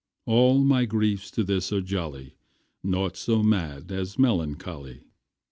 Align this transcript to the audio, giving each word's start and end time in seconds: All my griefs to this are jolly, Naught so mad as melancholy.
All 0.25 0.63
my 0.63 0.85
griefs 0.85 1.29
to 1.29 1.43
this 1.43 1.71
are 1.71 1.79
jolly, 1.79 2.33
Naught 2.81 3.15
so 3.15 3.43
mad 3.43 3.91
as 3.91 4.17
melancholy. 4.17 5.01